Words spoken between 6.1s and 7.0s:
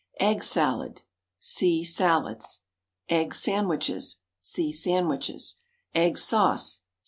SAUCE.